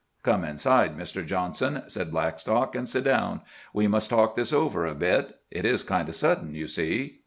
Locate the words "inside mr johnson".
0.43-1.83